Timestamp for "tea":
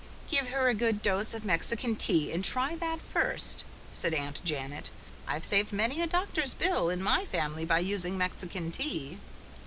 1.95-2.31, 8.71-9.19